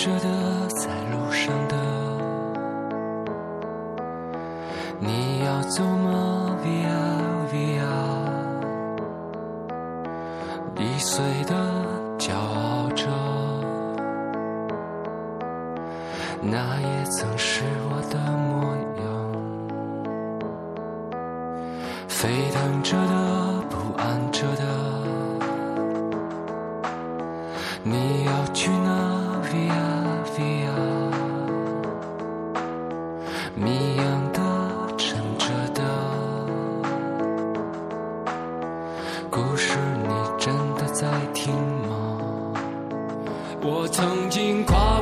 [0.00, 0.39] 着的，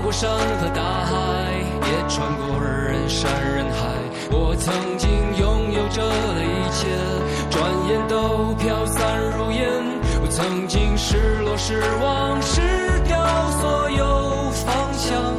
[0.08, 3.92] 过山和大海，也穿过人山人海。
[4.30, 6.88] 我曾经拥有着的一切，
[7.50, 9.68] 转眼都飘散如烟。
[10.22, 12.62] 我曾经失落失望失
[13.04, 13.20] 掉
[13.60, 15.36] 所有方向，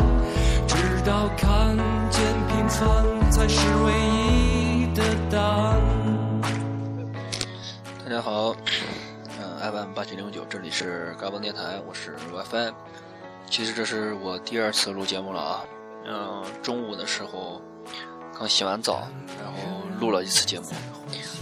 [0.68, 1.76] 直到看
[2.12, 5.82] 见平凡才是唯一的答案。
[8.06, 8.56] 大家好，
[9.40, 12.72] 嗯，FM 八七零九，这里是嘎嘣电台，我是 WiFi。
[13.50, 15.66] 其实这是我第二次录节目了啊，
[16.06, 17.62] 嗯，中午的时候
[18.38, 19.08] 刚洗完澡，
[19.44, 19.60] 然后
[20.00, 20.68] 录了一次节目，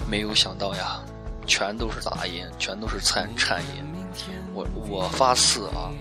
[0.09, 1.03] 没有想到呀，
[1.45, 3.85] 全都是杂音，全都是颤颤音。
[4.53, 5.91] 我我发誓啊，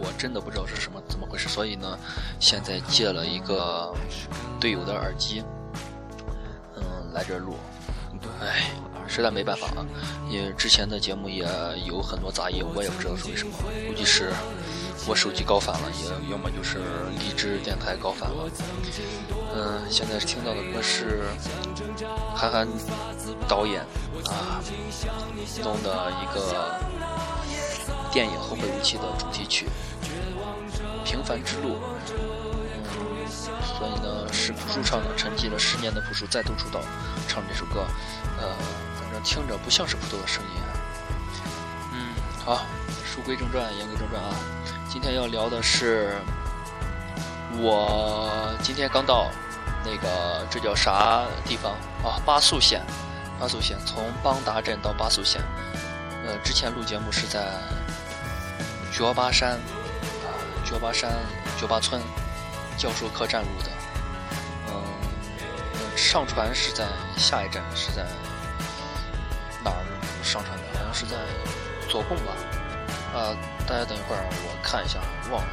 [0.00, 1.98] 我真的不知道是什么怎么回事，所以呢，
[2.40, 3.92] 现在借了一个
[4.58, 5.42] 队友的耳机，
[6.76, 7.56] 嗯，来这录，
[8.40, 8.70] 唉，
[9.06, 9.84] 实在没办法啊，
[10.30, 11.44] 因为之前的节目也
[11.84, 13.52] 有很多杂音，我也不知道是为什么，
[13.88, 14.32] 估计是
[15.08, 16.78] 我手机高反了，也要么就是
[17.18, 18.50] 荔枝电台高反了。
[19.54, 21.22] 嗯，现在听到的歌是
[22.34, 22.66] 韩寒
[23.46, 23.82] 导演
[24.26, 24.60] 啊
[25.62, 26.74] 弄的一个
[28.10, 29.68] 电影《后会无期》的主题曲
[31.04, 31.76] 《平凡之路》。
[32.08, 32.82] 嗯，
[33.78, 36.80] 所以呢，是朴树唱的，沉寂了十年的朴树再度出道，
[37.28, 37.86] 唱这首歌，
[38.40, 38.48] 呃，
[38.98, 40.60] 反正听着不像是朴树的声音。
[41.92, 42.12] 嗯，
[42.44, 42.66] 好，
[43.04, 44.34] 书归正传，言归正传啊。
[44.98, 46.16] 今天要聊的是，
[47.58, 49.30] 我今天刚到
[49.84, 52.16] 那个这叫啥地方啊？
[52.24, 52.82] 巴宿县，
[53.38, 55.42] 巴宿县从邦达镇到巴宿县，
[56.26, 57.46] 呃，之前录节目是在
[58.90, 60.32] 角巴山啊，
[60.64, 61.12] 角巴山
[61.60, 62.00] 角巴村
[62.78, 63.70] 教授客栈录的，
[64.68, 64.74] 嗯，
[65.94, 66.86] 上传是在
[67.18, 68.02] 下一站是在
[69.62, 69.84] 哪儿
[70.24, 70.78] 上传的？
[70.78, 71.16] 好像是在
[71.86, 72.32] 左贡吧。
[73.16, 73.34] 啊，
[73.66, 74.98] 大家等一会儿，我看一下，
[75.30, 75.48] 忘了。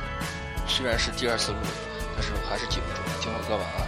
[0.67, 1.57] 虽然是第二次录，
[2.13, 3.01] 但是我还是记不住。
[3.21, 3.87] 听会歌吧啊。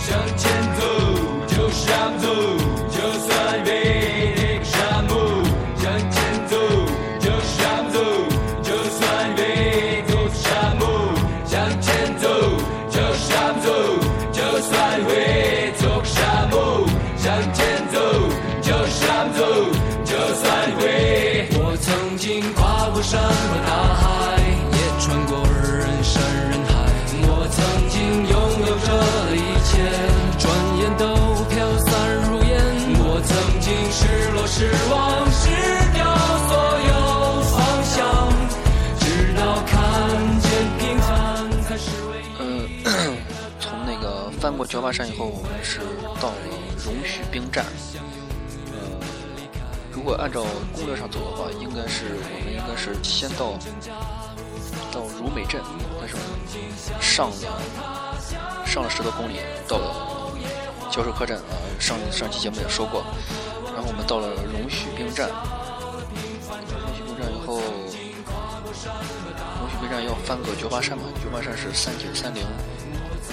[0.00, 0.82] 向前走，
[1.46, 2.24] 就是要走，
[2.88, 4.34] 就算被
[44.72, 45.80] 角巴山以后，我们是
[46.18, 46.36] 到了
[46.82, 47.66] 荣许兵站。
[48.72, 48.80] 呃，
[49.92, 53.58] 如果按照攻略上走的话，应该是我们应该是先到
[54.90, 55.60] 到如美镇，
[56.00, 57.36] 但是我们上了
[58.64, 60.32] 上了十多公里，到了
[60.90, 61.44] 教授客栈啊。
[61.78, 63.04] 上上期节目也说过，
[63.74, 65.28] 然后我们到了荣许兵站。
[65.28, 67.60] 荣许兵站以后，
[69.60, 71.04] 荣许兵站要翻个角巴山嘛？
[71.22, 72.42] 角巴山是三九三零，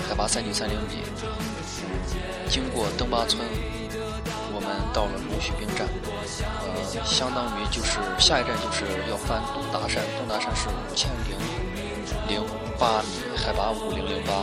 [0.09, 1.03] 海拔三九三零米。
[2.49, 3.45] 经过登巴村，
[4.51, 5.87] 我们到了龙须兵站，
[6.41, 11.37] 呃，相当于就是下一站就是要翻东达山，东达山是五千零
[12.27, 12.43] 零
[12.79, 14.33] 八米，海拔五零零八。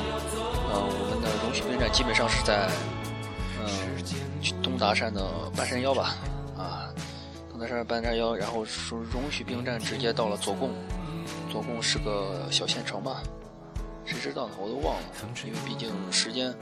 [0.71, 2.71] 呃，我们的龙须兵站基本上是在，
[3.59, 3.67] 嗯、
[4.63, 6.15] 东达山的半山腰吧，
[6.57, 6.87] 啊，
[7.51, 10.71] 东达山半山腰，然后从荣旭兵站直接到了左贡，
[11.51, 13.21] 左贡是个小县城吧，
[14.07, 14.55] 谁知道呢？
[14.59, 15.03] 我都忘了，
[15.45, 16.55] 因为毕竟时间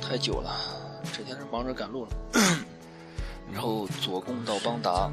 [0.00, 2.10] 太久了，这天是忙着赶路了。
[3.52, 5.10] 然后左贡到邦达，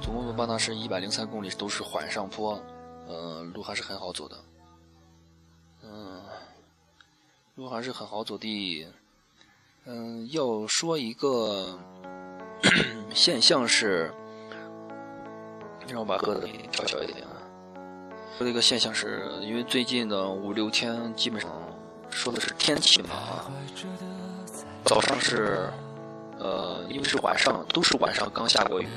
[0.00, 2.62] 左贡到邦达是一百零三公里，都是缓上坡，
[3.08, 4.36] 呃，路还是很好走的。
[5.82, 6.22] 嗯，
[7.56, 8.86] 路还是很好走的。
[9.86, 11.76] 嗯，要说一个
[13.12, 14.14] 现象是，
[15.88, 17.29] 让我把歌给调小一点啊。
[18.38, 21.50] 这一个现象是因为最近的五六天基本上
[22.08, 23.44] 说的是天气嘛，
[24.84, 25.68] 早上是
[26.38, 28.88] 呃，因为是晚上，都是晚上刚下过雨，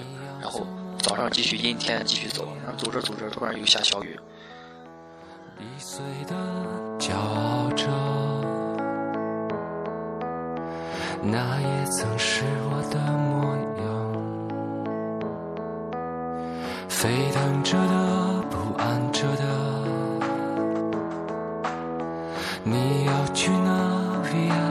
[0.42, 0.66] 然后
[0.98, 4.18] 早上继续阴天继续走，然后走着走着突然又下小雨。
[5.60, 6.34] 易碎的
[6.98, 7.86] 骄傲着，
[11.22, 13.84] 那也曾是我的模样。
[16.90, 19.44] 沸腾着的，不安着的，
[22.64, 24.63] 你要去哪里呀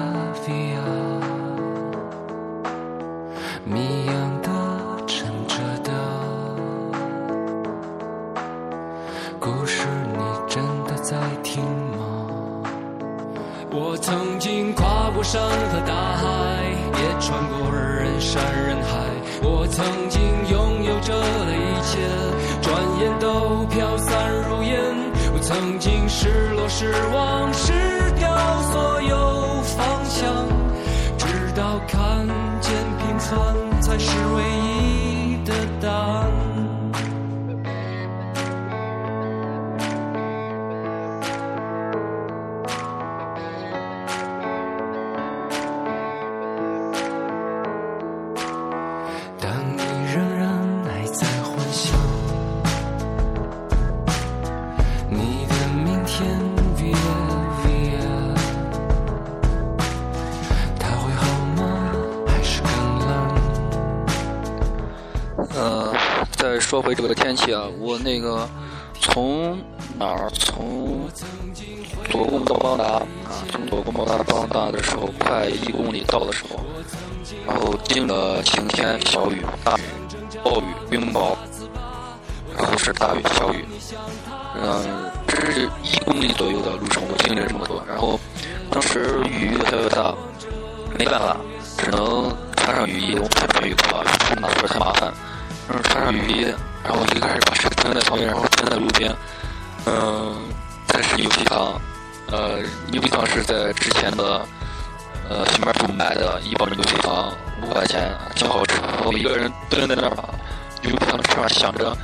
[26.83, 27.73] 失、望、失
[28.19, 28.29] 掉
[28.73, 30.49] 所有方向，
[31.17, 32.27] 直到看
[32.61, 36.33] 见平凡才是唯一的答案。
[49.39, 49.83] 当你
[50.13, 50.49] 仍然
[50.85, 51.97] 还在幻想
[55.09, 55.55] 你的
[55.85, 56.62] 明天
[56.93, 56.99] ，Via
[57.63, 58.37] Via，
[60.79, 61.23] 它会好
[61.57, 61.63] 吗？
[62.27, 63.11] 还是更冷？
[65.55, 65.93] 呃，
[66.33, 68.49] 再说回这个天气啊，我那个
[69.01, 69.59] 从
[69.99, 71.09] 哪儿从
[72.11, 73.05] 左贡到邦达啊，
[73.51, 76.61] 从左贡到邦达的时候，快一公里到的时候，
[77.47, 79.83] 然后经了晴天、小雨、大雨、
[80.43, 81.37] 暴雨、冰雹，
[82.57, 83.65] 然后是大雨、小雨，
[84.57, 88.21] 嗯、这是一公里左右的路程，我经历了这么多，然后
[88.71, 90.15] 当时雨越来越大，
[90.99, 91.37] 没办法，
[91.79, 94.05] 只能穿上雨衣，我不穿雨裤啊，
[94.41, 95.13] 拿出来太麻烦。
[95.69, 96.43] 然后穿上雨衣，
[96.85, 99.11] 然后一开始把车停在旁边，然后停在路边。
[99.87, 100.37] 嗯，
[100.87, 101.81] 再是牛皮糖，
[102.31, 102.59] 呃，
[102.91, 104.47] 牛皮糖是在之前的
[105.31, 107.33] 呃小卖部买的一包牛皮糖，
[107.63, 108.81] 五块钱，挺好吃。
[108.81, 110.29] 然后一个人蹲在那儿吧，
[110.83, 111.97] 牛皮糖吃完，想着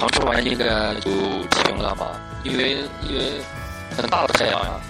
[0.00, 0.64] 刚吃完应该
[0.94, 1.10] 就
[1.62, 3.42] 停了吧，因为因为
[3.94, 4.80] 很大的太阳呀，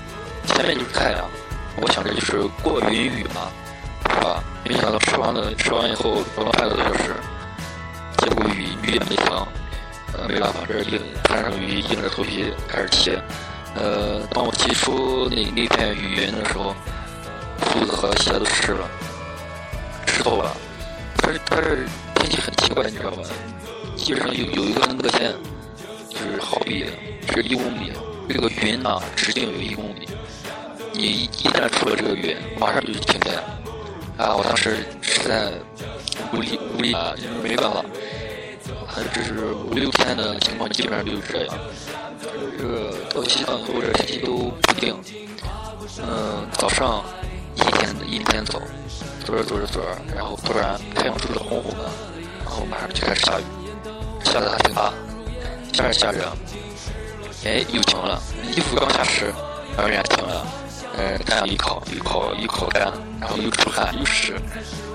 [0.47, 1.29] 前面就是太阳，
[1.83, 3.51] 我想着就是过云雨嘛，
[4.09, 4.41] 是吧？
[4.65, 7.13] 没想到吃完了，吃完以后走了半个多小时。
[8.19, 9.27] 结果雨雨也没停，
[10.13, 13.11] 呃，没办法，这硬穿上雨，硬着头皮开始骑。
[13.75, 16.73] 呃，当我骑出那那片雨云的时候，
[17.61, 18.87] 裤子和鞋都湿了，
[20.07, 20.57] 湿透了。
[21.21, 21.85] 但是但是
[22.15, 23.23] 天气很奇怪，你知道吧？
[24.01, 25.33] 基本上有有一个那个线，
[26.09, 26.87] 就是好比
[27.33, 27.93] 是一公里，
[28.29, 30.09] 这个云呢直径有一公里，
[30.93, 33.37] 你一一旦出了这个云，马上就停电。
[34.17, 35.53] 啊，我当时实在
[36.33, 37.85] 无力无力啊，就是没办法。
[38.87, 41.59] 还这是五六天的情况，基本上就是这样。
[42.59, 44.97] 这个到西藏以后，这天气都不定。
[45.99, 47.05] 嗯，早上
[47.55, 48.61] 阴天的阴天走，
[49.25, 51.85] 走着走着走着，然后突然太阳出的红红的，
[52.45, 53.45] 然后马上就开始下雨，
[54.25, 54.93] 下的还挺大。
[55.73, 56.33] 下着下着，
[57.45, 58.21] 哎，又停了。
[58.57, 59.33] 衣服刚下湿，
[59.77, 60.47] 然后人家停了。
[60.99, 64.35] 呃，太阳一烤，一烤一烤干，然后又出汗又湿，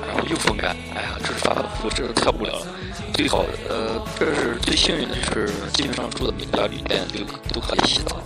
[0.05, 2.67] 然后又风干，哎呀，这是反反复复，这是太无聊了。
[3.13, 8.17] 最好的，呃，这是最幸运的，就是基本上住的每家旅店都都可以洗澡，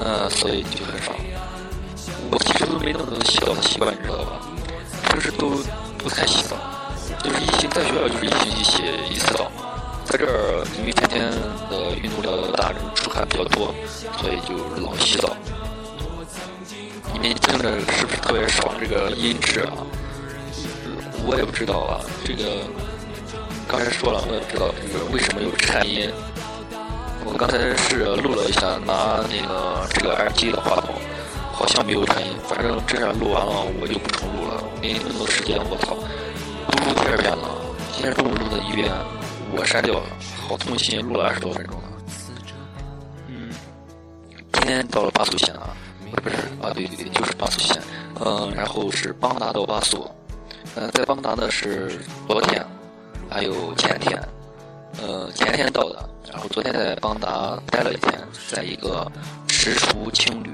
[0.00, 1.12] 呃，所以就很少。
[2.30, 4.40] 我其实都没那么多洗澡的习惯，你知道吧？
[5.08, 5.50] 平时都
[5.98, 6.56] 不太洗澡，
[7.22, 9.50] 就是一星在学校就是一星期洗一次澡，
[10.04, 11.30] 在这儿因为天天
[11.70, 13.74] 的运动量大，出汗比较多，
[14.20, 14.54] 所以就
[14.84, 15.34] 老洗澡。
[17.12, 18.74] 你们听着是不是特别爽？
[18.80, 19.72] 这个音质啊，
[21.24, 22.00] 我也不知道啊。
[22.24, 22.44] 这个
[23.68, 26.10] 刚才说了，我也不知道这个为什么有颤音。
[27.24, 30.94] 我刚才是录了一下，拿那个这个耳机的话筒，
[31.52, 32.34] 好像没有颤音。
[32.48, 34.62] 反正这样录完了，我就不重录了。
[34.80, 35.94] 没那么多时间，我操，
[36.66, 37.48] 都录第二遍了。
[37.94, 38.90] 今天中午录的一遍，
[39.54, 40.06] 我删掉了，
[40.48, 41.88] 好痛心，录了二十多分钟了。
[43.28, 43.50] 嗯，
[44.52, 45.76] 今天到了巴苏县啊。
[46.22, 47.82] 不是啊，对对对，就是巴苏县，
[48.22, 50.08] 嗯，然后是邦达到巴苏，
[50.74, 52.62] 呃，在邦达的是昨天，
[53.30, 54.22] 还有前天，
[55.00, 58.12] 呃，前天到的，然后昨天在邦达待了一天，
[58.46, 59.10] 在一个
[59.48, 60.50] 石厨青旅，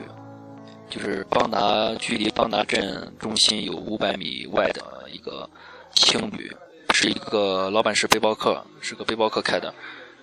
[0.88, 1.60] 就是邦达
[1.98, 5.50] 距离邦达镇中心有五百米外的一个
[5.92, 6.56] 青旅，
[7.00, 9.72] 是一个老板是背包客，是个背包客开的，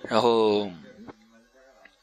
[0.02, 0.70] 然后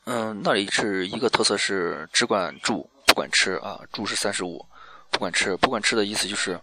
[0.05, 4.65] 嗯，那里是一个特色是只管住不管吃啊，住是三十五，
[5.11, 6.59] 不管吃不管吃的意思就是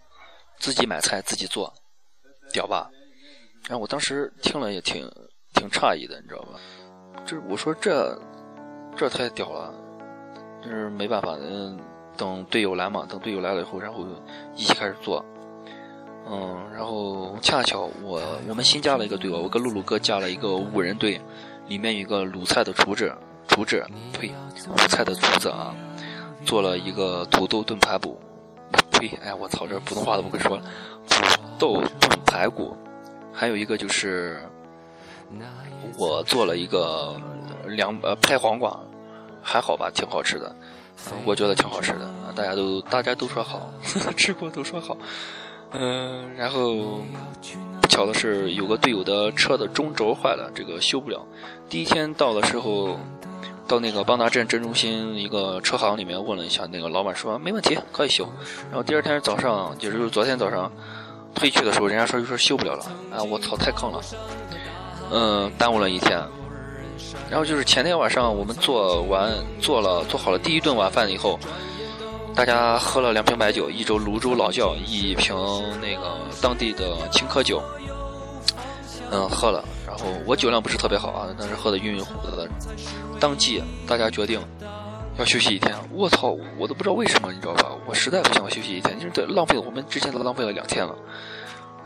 [0.59, 1.73] 自己买菜自己做，
[2.53, 2.91] 屌吧？
[3.69, 5.09] 然后我当时听了也挺
[5.55, 6.59] 挺诧异的，你知道吧？
[7.25, 8.21] 这我说这
[8.97, 9.73] 这太屌了，
[10.65, 11.79] 就是没办法，嗯，
[12.17, 14.05] 等队友来嘛，等队友来了以后，然后
[14.57, 15.25] 一起开始做。
[16.29, 21.21] 嗯，然后恰巧我我们新加了一个队伍，我跟露露哥加了一个五人队，
[21.69, 23.15] 里面有一个鲁菜的厨子。
[23.49, 24.33] 厨子，呸，
[24.69, 25.75] 鲁菜的厨子啊，
[26.45, 28.17] 做了一个土豆炖排骨，
[28.93, 30.63] 呸，哎，我操，这普通话都不会说了，
[31.09, 31.21] 土
[31.59, 32.77] 豆炖排骨，
[33.33, 34.41] 还有一个就是
[35.99, 37.21] 我做了一个
[37.67, 38.79] 凉呃拍黄瓜，
[39.43, 40.55] 还好吧，挺好吃的，
[41.25, 43.69] 我觉得挺好吃的，大家都大家都说好，
[44.17, 44.97] 吃过都说好，
[45.73, 47.01] 嗯，然后
[47.81, 51.25] 不巧的是有个队友的车的中轴坏了，这个修不了，
[51.69, 52.99] 第一天到的时候。
[53.69, 58.29] 到那个邦达镇镇中心一个车行里面问了一下，那个老板说没问题，可以修。
[58.69, 60.69] 然后第二天早上，也就是昨天早上
[61.37, 62.85] 退去的时候，人家说就说修不了了。
[63.13, 64.01] 啊，我操，太坑了！
[65.13, 66.21] 嗯，耽误了一天。
[67.31, 71.39] 然后就是前天晚上我们做完做了做好了第一顿晚饭以后，
[72.35, 75.37] 大家喝了两瓶白酒，一周泸州老窖，一瓶
[75.81, 77.63] 那个当地的青稞酒。
[79.11, 79.65] 嗯，喝了。
[79.87, 82.49] 然后我酒量不是特别好啊，但是喝的晕晕乎乎的。
[83.19, 84.41] 当即大家决定
[85.19, 85.77] 要休息一天。
[85.91, 87.73] 我操，我都不知道为什么，你知道吧？
[87.87, 90.95] 我实在不想休息一天，就是浪费我们之前都浪费了两天了。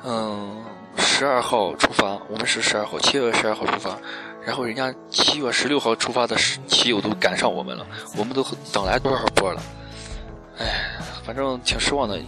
[0.04, 0.62] 嗯，
[0.98, 3.96] 十二号出发，我们是十二号，七月十二号出发，
[4.44, 6.36] 然后人家七月十六号出发的
[6.68, 7.86] 骑友都赶上我们了，
[8.18, 9.62] 我们都等来多少波了？
[10.58, 12.18] 哎，反正挺失望的。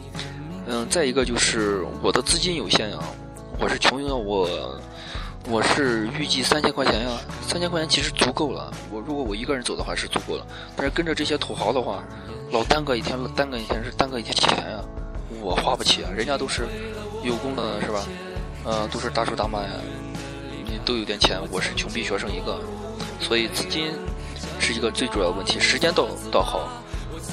[0.66, 2.98] 嗯，再一个就是我的资金有限呀，
[3.60, 4.48] 我是穷游，我。
[5.48, 8.68] 我是预计三千块钱呀，三千块钱其实足够了。
[8.90, 12.02] 我如果我一个人走的话是足够了，但是跟着这些土豪的话，
[12.50, 14.82] 老耽搁一天，耽搁一天是耽搁一天钱呀，
[15.40, 16.10] 我花不起啊。
[16.12, 16.66] 人家都是
[17.22, 18.04] 有功的，是吧？
[18.64, 19.70] 嗯，都是大叔大妈呀，
[20.64, 22.58] 你都有点钱，我是穷逼学生一个，
[23.20, 23.92] 所以资金
[24.58, 25.60] 是一个最主要的问题。
[25.60, 26.68] 时间倒倒好，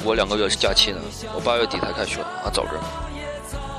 [0.03, 0.99] 我两个月是假期呢，
[1.33, 2.71] 我八月底才开学啊，早着。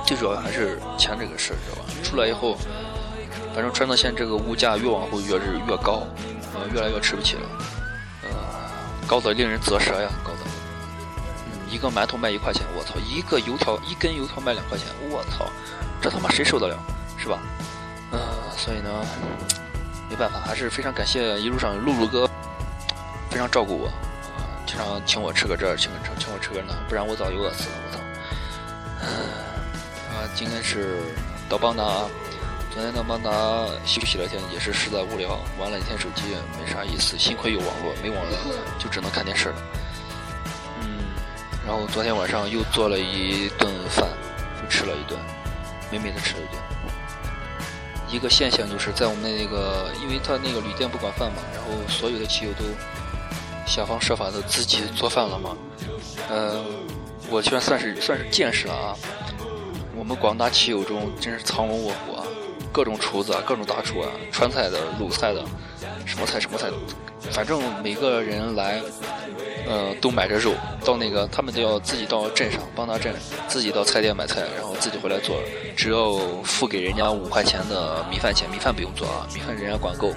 [0.07, 1.85] 最主要还是钱这个事儿，知道吧？
[2.03, 2.57] 出来以后。
[3.55, 6.03] 反正川藏线这个物价越往后越是越高，
[6.55, 7.43] 呃，越来越吃不起了，
[8.25, 8.29] 呃，
[9.07, 10.39] 高的令人啧舌呀，高的，
[11.47, 15.47] 嗯，一个馒头卖一块钱，我操，一个油条一根油条卖两块钱，我操，
[16.03, 16.77] 这他妈谁受得了，
[17.17, 17.39] 是吧？
[18.11, 18.19] 呃，
[18.57, 18.91] 所以呢，
[20.11, 22.29] 没办法，还是非常感谢一路上露露哥，
[23.31, 23.89] 非常照顾我，
[24.75, 27.99] 啊，经常请我吃个这儿，请请请我吃个那，不然我早就饿死了，我操，
[30.13, 30.99] 啊，今天是
[31.49, 32.07] 到邦达。
[32.73, 33.31] 昨天到邦达
[33.87, 36.23] 休息了天，也是实在无聊，玩了一天手机，
[36.59, 37.17] 没啥意思。
[37.17, 38.37] 幸亏有网络，没网络
[38.81, 39.55] 就只能看电视了。
[40.83, 41.05] 嗯，
[41.65, 44.09] 然后昨天晚上又做了一顿饭，
[44.61, 45.17] 又吃了一顿，
[45.93, 46.61] 美美的吃了一顿。
[48.11, 52.65] 一个现象就是在我们那个，因为他那个旅店不管饭嘛，然后所有的骑友都
[53.67, 55.57] 想方设法的自己做饭了吗。
[56.29, 56.65] 呃，
[57.31, 58.97] 我居然算是算是见识了啊！
[59.97, 62.25] 我们广大骑友中真是藏龙卧虎啊！
[62.73, 65.45] 各种厨子啊，各种大厨啊，川菜的、鲁菜的，
[66.05, 66.69] 什么菜什么菜，
[67.31, 68.83] 反正每个人来，
[69.69, 70.53] 呃，都买着肉，
[70.85, 73.15] 到那个他们都要自己到镇上帮他镇，
[73.47, 75.37] 自己到菜店买菜，然后自己回来做，
[75.77, 80.13] 只要付给人家五块钱的米饭钱，米饭不用做啊，米饭人家管够。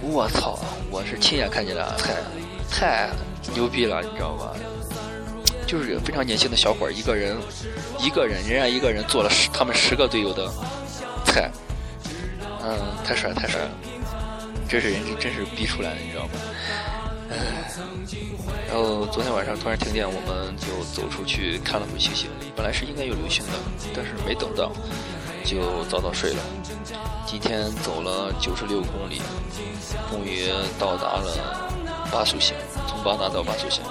[0.00, 0.58] 我操，
[0.90, 2.14] 我是亲眼看见了，太
[2.70, 3.10] 太
[3.54, 4.54] 牛逼了，你知道吧？
[5.66, 7.36] 就是非常年轻的小伙一个人，
[7.98, 10.50] 一个人，人家一个人做了十，他们十个队友的。
[11.26, 11.50] 菜，
[12.62, 13.70] 嗯，太帅太帅了，
[14.66, 16.30] 这是人家真是逼出来的，你知道吗？
[17.30, 17.36] 唉，
[18.66, 22.30] 然后昨天晚上突然停电，我们就走出去看了会星星。
[22.56, 23.52] 本来是应该有流星的，
[23.94, 24.72] 但是没等到，
[25.44, 26.42] 就早早睡了。
[27.30, 29.20] 今天走了九十六公里，
[30.10, 31.68] 终于到达了
[32.10, 32.56] 巴苏县，
[32.88, 33.84] 从邦达到巴苏县。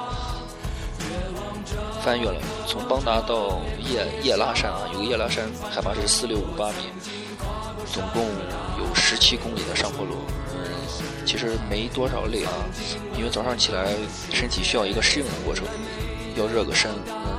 [2.02, 6.90] 翻越了，从邦达到叶叶拉山啊，有个叶拉山，海拔是四六五八米，
[7.94, 8.24] 总共
[8.80, 10.16] 有十七公里的上坡路。
[10.56, 10.72] 嗯，
[11.24, 12.52] 其实没多少累啊，
[13.16, 13.94] 因为早上起来
[14.32, 15.64] 身体需要一个适应的过程，
[16.36, 16.90] 要热个身。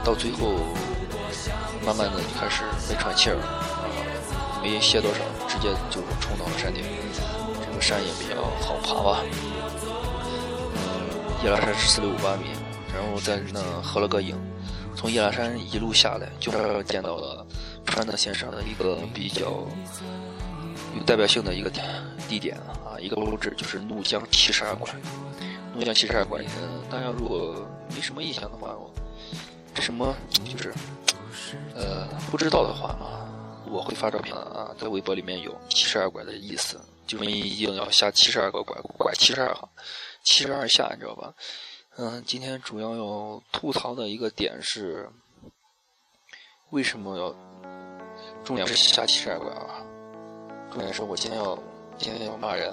[0.05, 0.61] 到最后
[1.85, 3.59] 慢慢的就开始没喘气儿，啊，
[4.63, 5.19] 没歇多少，
[5.59, 6.85] 直接就冲到了山顶。
[7.61, 9.25] 这个山也比较好爬吧。
[10.73, 12.45] 嗯，叶拉山是四六五八米，
[12.95, 14.37] 然后在那合了个影。
[14.95, 17.45] 从叶拉山一路下来，就是见到了
[17.85, 19.67] 川藏线上的一个比较
[20.97, 21.71] 有代表性的一个
[22.29, 24.89] 地点啊，一个位置就是怒江七十二拐。
[25.75, 26.41] 怒江七十二拐，
[26.91, 28.75] 大家如果没什么印象的话，
[29.75, 30.73] 这什么就是
[31.75, 33.28] 呃不知道的话啊，
[33.71, 39.69] 我会发照片啊，在微博里面有七十二拐的意思，就是你一定要下七十二个拐，拐七十二行，
[40.25, 41.35] 七十二下，你知道吧？
[41.97, 45.09] 嗯，今天主要要吐槽的一个点是，
[46.71, 47.35] 为什么要
[48.45, 49.83] 重点是下七十二拐啊？
[50.71, 51.59] 重点是我今天要
[51.99, 52.73] 今天要骂人。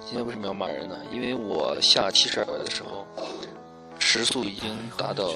[0.00, 0.98] 今天为什么要骂人呢？
[1.12, 3.06] 因为我下七十二拐的时候，
[3.98, 5.30] 时速已经达到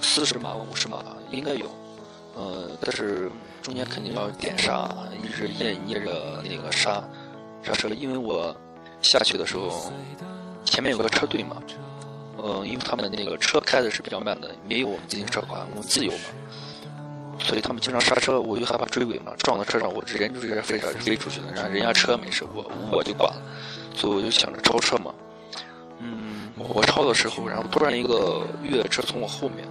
[0.00, 1.68] 四十码、五十码，应该有。
[2.34, 3.30] 呃，但是
[3.62, 4.88] 中间肯定要点刹，
[5.22, 7.02] 一直捏捏着那个刹
[7.62, 8.54] 刹车，因为我
[9.00, 9.92] 下去的时候
[10.64, 11.62] 前面有个车队嘛，
[12.36, 16.18] 呃，因为他们的那个车开的是比较慢的，没有我们自行车快，我们自由嘛。
[17.38, 23.42] 所以他们经常刹车，我就害怕追尾嘛，撞到车上，我人就直接飞车飞出去了，然后人家车没事，我我就挂了，
[23.96, 25.12] 所以我就想着超车嘛。
[25.98, 29.66] 嗯，我超的时候，然后突然一个越野车从我后面，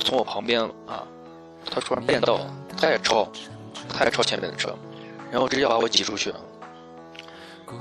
[0.00, 1.06] 从我旁边啊，
[1.70, 2.40] 他突然变道，
[2.76, 3.28] 他也超，
[3.88, 4.74] 他也超前面的车，
[5.30, 6.40] 然后直接把我挤出去了，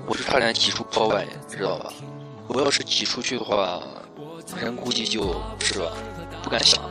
[0.07, 1.91] 我就差点挤出坡外，知道吧？
[2.47, 3.81] 我要是挤出去的话，
[4.61, 5.91] 人估计就是吧，
[6.43, 6.81] 不敢想。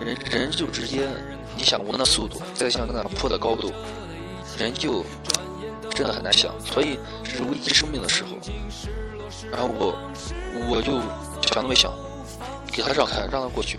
[0.00, 1.08] 人人就直接，
[1.56, 3.72] 你想我那速度，再像那坡的高度，
[4.58, 5.04] 人就
[5.90, 6.52] 真的很难想。
[6.60, 8.36] 所以这是危及生命的时候，
[9.50, 9.94] 然后我
[10.70, 11.00] 我就
[11.48, 11.92] 想都没想，
[12.72, 13.78] 给他让开，让他过去，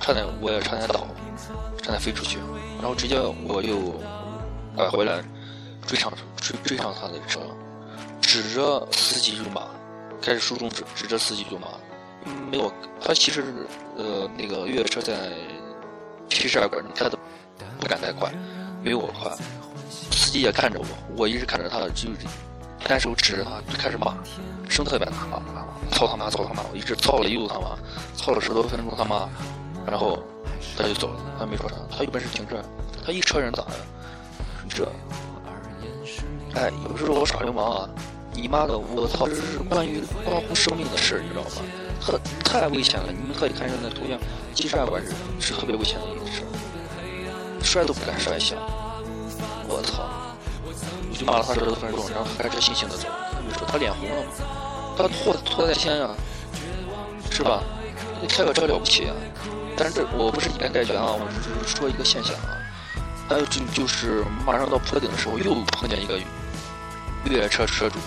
[0.00, 1.06] 差点我也差点倒，
[1.82, 2.38] 差点飞出去，
[2.80, 3.94] 然后直接我就
[4.74, 5.22] 拐回来，
[5.86, 7.40] 追上追追上他的车，
[8.20, 9.62] 指着司机就骂，
[10.22, 11.66] 开始竖中指，指着司机就骂。
[12.50, 13.44] 没有，他其实
[13.96, 15.30] 呃那个越野车在
[16.28, 17.18] 七十二拐，开的
[17.80, 18.30] 不敢太快，
[18.82, 19.30] 没有我快。
[20.10, 22.10] 司机也看着我，我一直看着他，就
[22.86, 24.14] 单手指着他，就开始骂，
[24.68, 25.12] 声特别大，
[25.90, 26.62] 操他妈，操他妈！
[26.70, 27.78] 我一直操了一路他妈，
[28.14, 29.28] 操了十多分钟他妈，
[29.90, 30.18] 然后
[30.76, 32.62] 他就走了，他没说啥，他有本事停车，
[33.04, 33.70] 他一车人咋的？
[34.68, 34.86] 这，
[36.54, 37.88] 哎，有时候我耍流氓啊！
[38.32, 41.50] 你妈的，我操，这是关于关乎生命的事，你知道吗？
[42.00, 43.06] 特太危险了！
[43.10, 44.18] 你们可以看一下那图片，
[44.54, 46.42] 七十二拐是是特别危险的一件事，
[47.62, 48.54] 摔都不敢摔一下。
[49.66, 50.04] 我操！
[51.10, 53.08] 我就骂了他十多分钟，然后还是悻悻的走。
[53.44, 54.30] 你说他脸红了吗？
[54.96, 56.14] 他错错在先啊，
[57.30, 57.62] 是吧？
[58.20, 59.14] 你开个车了不起啊？
[59.78, 62.58] 但是这我不是以偏概全啊，我只是说一个现象啊。
[63.28, 66.18] 还有就就是马上到坡顶的时候，又碰见一个
[67.24, 67.98] 越野车车主，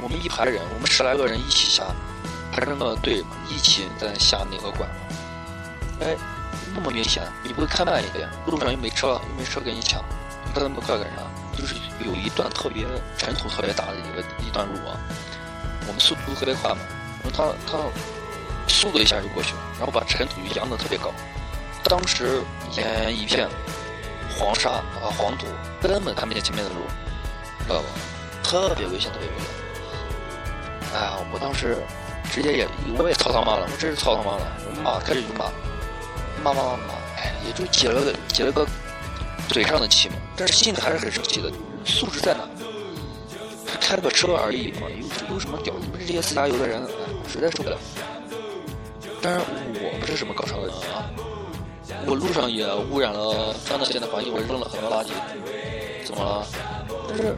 [0.00, 1.84] 我们一排人，我们十来个人一起下。
[2.52, 4.94] 排成个队嘛，一起在下那个拐嘛。
[6.00, 6.16] 哎，
[6.74, 8.28] 那么明显，你不会开慢一点？
[8.44, 10.02] 路上又没车，又没车给你抢，
[10.52, 11.22] 开那么快干啥？
[11.56, 12.84] 就是有一段特别
[13.16, 14.98] 尘土特别大的一个一段路啊。
[15.86, 16.78] 我们速度特别快嘛，
[17.22, 17.78] 然后他他
[18.80, 21.12] 速度一下就过去了，然后把尘土扬的特别高。
[21.84, 22.42] 当时
[22.76, 23.46] 眼一片
[24.38, 25.46] 黄沙啊黄土，
[25.82, 26.76] 根本看不见前面的路，
[27.64, 27.84] 知道吧？
[28.42, 30.94] 特别危险，特别危险。
[30.94, 31.76] 哎呀，我当时。
[32.32, 34.46] 直接也我也操他妈了，我真是操他妈了，
[34.84, 35.46] 骂开始就骂，
[36.44, 38.64] 骂骂骂骂，哎，也就解了个解了个
[39.48, 41.50] 嘴上的气嘛，但是心里还是很生气的。
[41.84, 42.46] 素质在哪？
[43.82, 45.74] 开了个车而已嘛，有有什么屌？
[45.80, 46.80] 你们这些自驾游的人，
[47.26, 47.76] 实在受不了。
[49.22, 51.04] 当然，我不是什么高尚的人啊，
[52.06, 55.10] 我路上也污染了川藏线的环境，我扔了很多垃圾，
[56.04, 56.46] 怎么了？
[57.08, 57.36] 但是，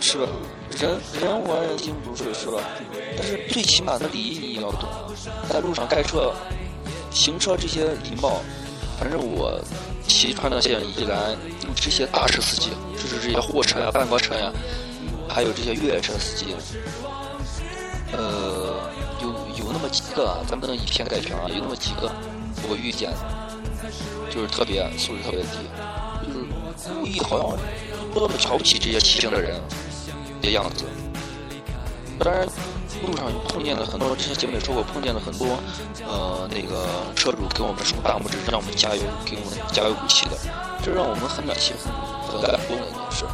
[0.00, 0.26] 是吧？
[0.70, 2.60] 人人无完人，心不是是吧？
[3.16, 4.88] 但是最起码的礼仪你要懂，
[5.48, 6.32] 在路上开车、
[7.10, 8.40] 行车这些礼貌，
[8.98, 9.60] 反正我
[10.06, 11.36] 骑川藏线以来，
[11.74, 14.52] 这些大车司机，就是这些货车呀、半挂车呀，
[15.28, 16.54] 还有这些越野车司机，
[18.12, 18.90] 呃，
[19.76, 22.10] 那么几个，咱不能以偏概全啊，有那么几个
[22.66, 23.12] 我遇见，
[24.30, 25.58] 就是特别素质特别低，
[26.24, 26.46] 就是
[26.98, 27.58] 故意好像
[28.14, 29.60] 多么瞧不起这些骑行的人
[30.40, 30.86] 的样子，
[32.18, 32.48] 当然。
[33.06, 35.58] 路上碰见了很多，之前节目也说过，碰见了很多，
[36.08, 40.38] 呃，那个车主给我们竖大拇指，让我们加油，给我们加油鼓气的，
[40.82, 41.76] 这让我们很暖心，
[42.26, 43.26] 很感动的一件事。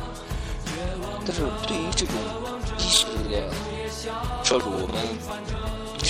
[1.25, 2.15] 但是对于这种
[2.77, 3.39] 低素质的
[4.43, 4.99] 车主，我们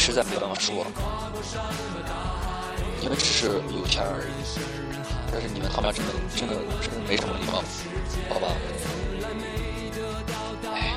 [0.02, 0.84] 实在没办法说，
[3.00, 4.32] 你们只是有钱而已，
[5.30, 7.62] 但是你们他妈真的真的真的没什么礼貌，
[8.28, 8.48] 好吧？
[10.74, 10.92] 哎，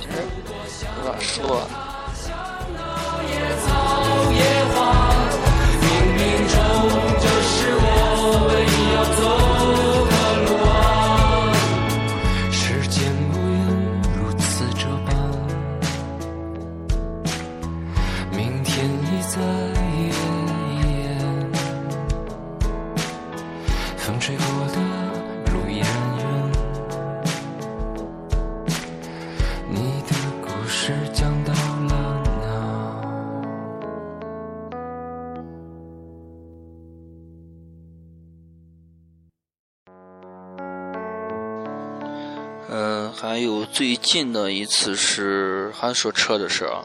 [0.00, 0.14] 其实
[0.96, 1.68] 没法说。
[43.42, 46.84] 有最近的一次是还说车的事啊，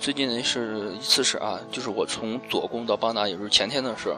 [0.00, 4.14] 最近的是一次是啊，就是我从左宫到邦达，也就是前天的事。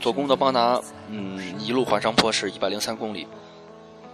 [0.00, 3.26] 左宫到邦达，嗯，一路环上坡是一百零三公里，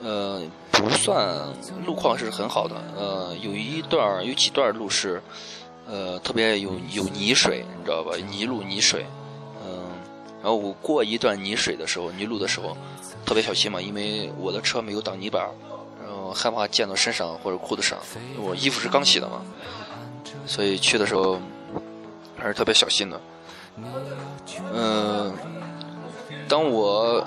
[0.01, 1.37] 呃，不算
[1.85, 5.21] 路况是很好的，呃，有一段有几段路是，
[5.87, 8.13] 呃，特别有有泥水，你知道吧？
[8.31, 9.05] 泥路泥水，
[9.67, 9.83] 嗯，
[10.41, 12.77] 然后我过一段泥水的时候，泥路的时候，
[13.27, 15.49] 特别小心嘛，因为我的车没有挡泥板，
[16.35, 17.99] 害怕溅到身上或者裤子上，
[18.39, 19.43] 我衣服是刚洗的嘛，
[20.47, 21.41] 所以去的时候
[22.39, 23.21] 还是特别小心的。
[24.73, 25.33] 嗯，
[26.49, 27.27] 当我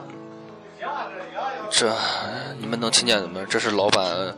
[1.70, 1.92] 这
[2.60, 3.42] 你们能听见吗？
[3.50, 4.36] 这是老板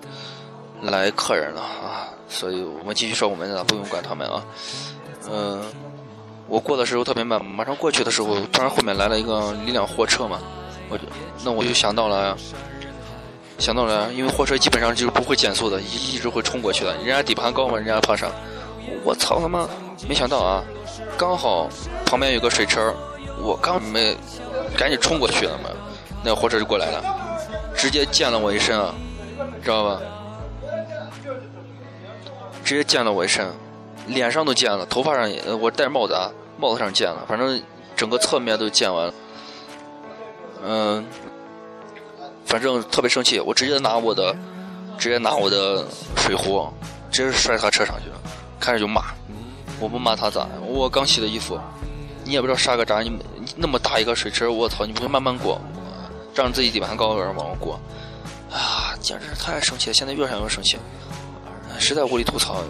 [0.81, 4.43] 来客人了啊，所以我们继续说我们的，不用管他们啊。
[5.29, 5.61] 嗯，
[6.47, 10.39] 我过的时候特别慢，马上过去的时候，突然后面来了一个一辆货车嘛，
[10.89, 11.03] 我就
[11.43, 12.37] 那我就想到了。
[13.57, 16.95] 想到了，因为货车基本上就是不会减速的，一一直会冲过去的。
[16.97, 18.27] 人家底盘高嘛，人家怕啥。
[19.03, 19.67] 我操他妈！
[20.07, 20.63] 没想到啊，
[21.17, 21.67] 刚好
[22.05, 22.93] 旁边有个水车，
[23.41, 24.15] 我刚没
[24.77, 25.69] 赶紧冲过去了嘛，
[26.23, 27.03] 那货车就过来了，
[27.75, 28.93] 直接溅了我一身啊，
[29.63, 30.01] 知道吧？
[32.63, 33.45] 直接溅了我一身，
[34.05, 37.61] 脸上都溅了，头发上也，我戴帽子啊，帽子上溅了，反正
[37.95, 39.13] 整个侧面都溅完了。
[40.65, 41.05] 嗯。
[42.47, 44.33] 反正特别生气，我直接拿我的，
[44.97, 46.65] 直接拿我的水壶，
[47.11, 48.15] 直接摔他车上去了，
[48.57, 49.03] 开始就骂，
[49.81, 50.47] 我不骂他咋？
[50.65, 51.59] 我刚洗的衣服，
[52.23, 53.11] 你也不知道杀个闸，你
[53.57, 55.59] 那么大一个水池，我操，你不会慢慢过，
[56.33, 57.79] 让自己底盘高点往过过，
[58.49, 59.93] 啊，简直太生气了！
[59.93, 60.77] 现在越想越生气，
[61.77, 62.63] 实在无力吐槽。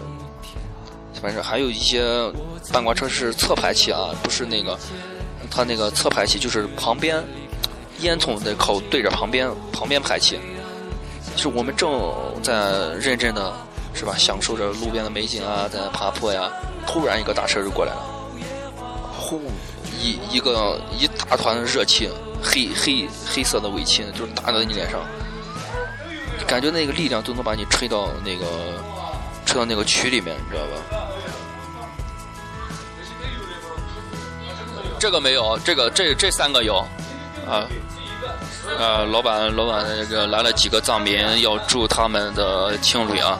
[1.22, 2.32] 反正还有一些
[2.72, 4.76] 半挂车是侧排气啊，不是那个，
[5.48, 7.22] 他那个侧排气就是旁边。
[8.00, 10.38] 烟囱得靠对着旁边，旁边排气。
[11.36, 11.90] 就我们正
[12.42, 12.52] 在
[13.00, 13.52] 认真的，
[13.94, 14.14] 是吧？
[14.18, 16.50] 享受着路边的美景啊，在爬坡呀。
[16.86, 18.02] 突然一个大车就过来了，
[19.12, 19.42] 轰！
[20.00, 22.08] 一一个一大团热气，
[22.42, 25.00] 黑黑黑色的尾气，就是打在你脸上，
[26.46, 28.46] 感觉那个力量都能把你吹到那个
[29.44, 31.06] 吹到那个渠里面，你知道吧？
[34.98, 36.82] 这个没有，这个这这三个有，
[37.48, 37.66] 啊。
[38.78, 43.38] 呃，老板，老板，那个来了几个藏民，要住他们的青旅啊。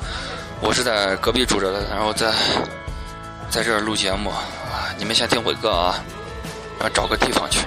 [0.61, 2.33] 我是在隔壁住着的，然后在
[3.51, 4.33] 在这儿录节目。
[4.97, 6.03] 你们先听会歌啊，
[6.79, 7.61] 然后找个地方去。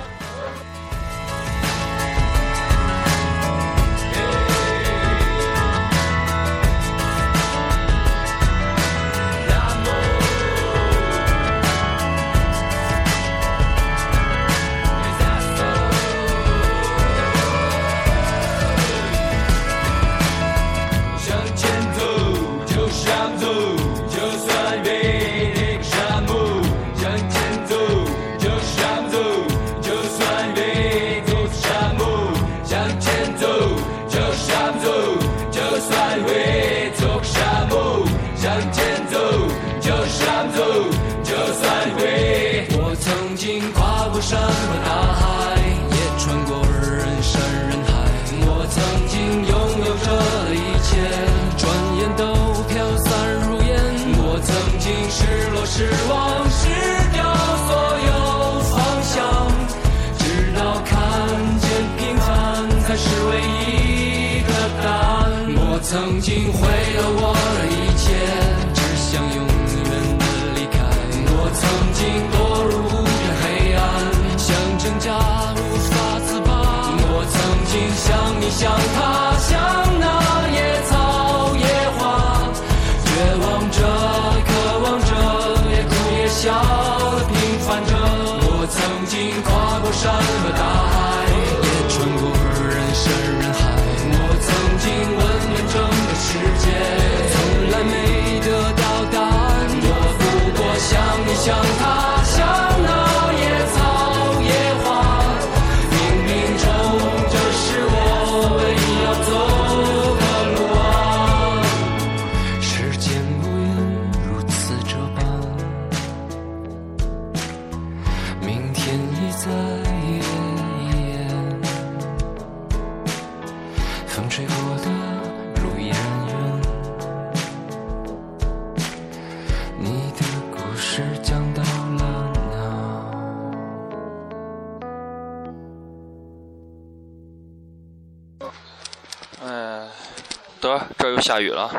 [141.31, 141.71] 下雨了，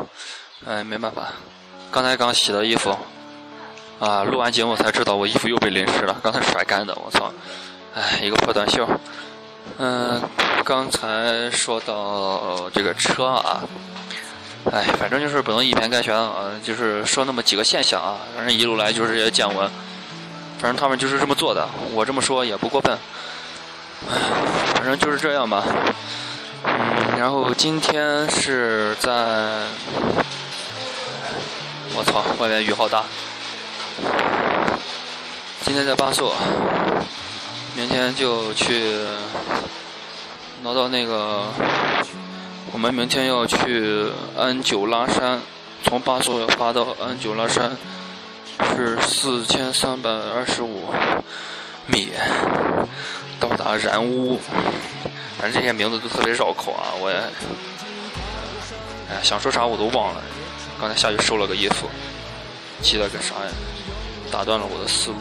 [0.65, 1.27] 哎，没办法，
[1.91, 2.89] 刚才刚洗的衣服，
[3.99, 7.31] 啊，录完节目才知道我衣服又被淋湿了，刚才甩干的，我操，
[7.93, 8.89] 哎，一个破短袖。
[9.77, 10.19] 嗯，
[10.65, 13.61] 刚才说到这个车啊，
[14.71, 19.69] 哎，反正就是不能以偏概全啊，就是说那么几个现象啊，反正一路来就是这些见闻，
[20.57, 22.97] 反正他们就是这么做的，我这么说也不过分，
[24.73, 25.63] 反正就是这样吧。
[27.23, 29.09] 然后今天是在，
[31.95, 33.05] 我操，外面雨好大。
[35.61, 36.33] 今天在巴素，
[37.77, 39.05] 明天就去
[40.63, 41.45] 拿到那个，
[42.73, 45.39] 我们明天要去安久拉山，
[45.85, 47.77] 从巴素要爬到安久拉山
[48.75, 50.93] 是四千三百二十五
[51.85, 52.09] 米，
[53.39, 54.41] 到达然乌。
[55.43, 57.17] 反正这些名字都特别绕口啊，我也，
[59.09, 60.23] 哎，想说啥我都忘了。
[60.79, 61.89] 刚才下去收了个衣服，
[62.81, 63.51] 急得个啥呀？
[64.31, 65.17] 打断了我的思路。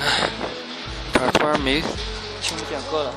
[0.00, 0.28] 哎，
[1.12, 1.80] 这儿突然没
[2.42, 3.14] 听不见歌了。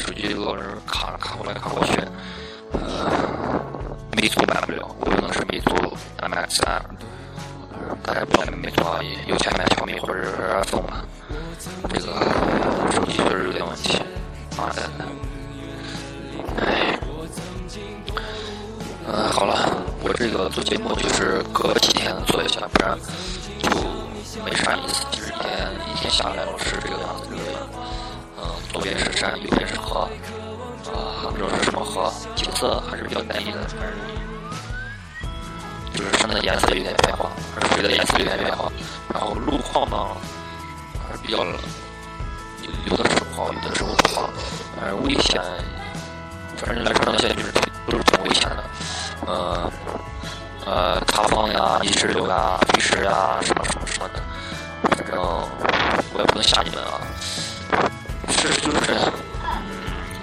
[0.00, 2.00] 手机老是卡卡过来卡过去。
[2.72, 2.80] 呃，
[4.16, 5.70] 魅族买不了，我用的是魅族
[6.18, 6.80] MX 2。
[8.02, 10.30] 大家不知道魅族啊，有钱买小米或者是
[10.62, 11.04] iPhone 吧。
[11.92, 12.06] 这个
[12.92, 13.98] 手机确实有点问题。
[14.56, 14.82] 妈的！
[16.58, 16.98] 哎，
[19.06, 19.70] 呃，好了，
[20.02, 22.98] 我这个做节目就是隔几天做一下，不然
[23.58, 23.70] 就
[24.44, 25.04] 没啥意思。
[25.10, 27.60] 就是一天一天下来老是这个样子，这个样。
[28.72, 30.08] 左边是山，右边是河，
[30.94, 33.90] 啊，不知道是什么河，景色还是比较单一的，反正
[35.92, 37.30] 就是山的颜色有点变化，
[37.74, 38.70] 水的颜色有点变化，
[39.12, 39.96] 然后路况呢
[41.04, 41.58] 还是比较冷，
[42.88, 44.30] 有的时候好，有的时候不好，
[44.78, 45.42] 反正危险，
[46.56, 47.52] 反正来这条线就是
[47.88, 48.64] 都是挺危险的，
[49.26, 49.72] 呃
[50.64, 54.22] 呃，塌方呀、泥石流呀、飞石呀，什么什么什么的，
[54.96, 55.20] 反正
[56.14, 57.00] 我也不能吓你们啊。
[58.40, 59.12] 事实就是这样。
[59.44, 59.60] 嗯，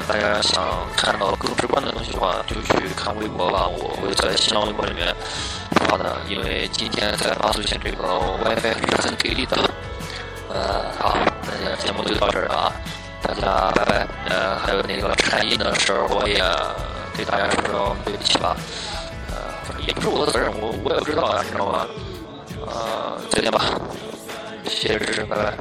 [0.07, 0.63] 大家想
[0.95, 3.67] 看到更直观的东西的话，就去看微博吧。
[3.67, 5.15] 我会在新浪微博里面
[5.75, 9.55] 发的，因为今天在巴苏县这个 WiFi 是很给力的。
[10.49, 11.15] 呃，好，
[11.63, 12.73] 那节目就到这儿了啊，
[13.21, 14.07] 大家拜拜。
[14.29, 16.41] 呃，还有那个颤音的事儿，我也
[17.15, 18.57] 给大家说说对不起吧。
[19.29, 21.85] 呃，也不是我的责任，我我也不知道啊，你知道吗？
[22.65, 23.61] 呃，再见吧，
[24.65, 25.53] 谢谢支持，拜拜。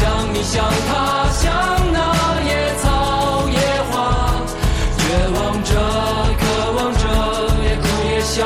[0.00, 1.52] 曾经像你想他像
[1.92, 1.98] 那
[2.42, 3.58] 野草野
[3.90, 3.94] 花，
[4.96, 5.00] 绝
[5.34, 5.70] 望着，
[6.40, 7.04] 渴望着，
[7.62, 8.36] 也哭也笑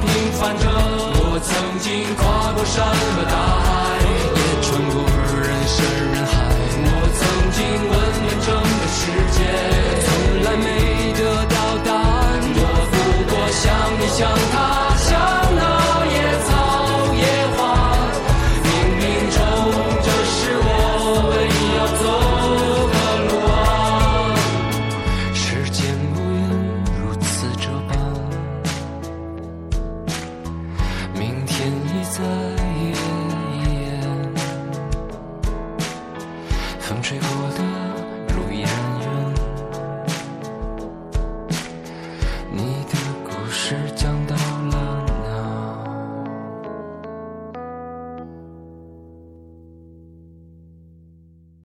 [0.00, 0.64] 平凡着。
[1.22, 1.48] 我曾
[1.80, 2.82] 经跨过山
[3.14, 3.16] 和